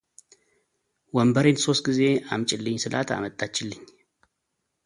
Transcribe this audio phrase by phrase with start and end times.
[1.15, 1.99] ወንበሬን ሶስት ጊዜ
[2.33, 3.85] አምጭልኝ ስላት አመጣችልኝ፡፡